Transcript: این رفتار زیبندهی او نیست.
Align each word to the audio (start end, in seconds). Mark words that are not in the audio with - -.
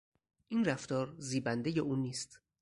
این 0.47 0.65
رفتار 0.65 1.15
زیبندهی 1.17 1.79
او 1.79 1.95
نیست. 1.95 2.39